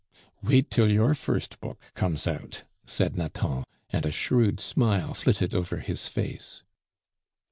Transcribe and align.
"Wait 0.41 0.71
till 0.71 0.89
your 0.89 1.13
first 1.13 1.59
book 1.59 1.79
comes 1.93 2.25
out," 2.25 2.63
said 2.87 3.15
Nathan, 3.15 3.63
and 3.91 4.03
a 4.03 4.11
shrewd 4.11 4.59
smile 4.59 5.13
flitted 5.13 5.53
over 5.53 5.77
his 5.77 6.07
face. 6.07 6.63